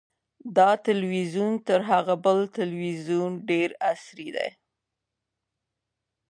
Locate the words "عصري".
3.91-4.29